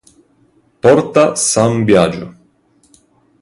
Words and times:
Porta 0.81 1.35
San 1.35 1.85
Biagio 1.85 2.27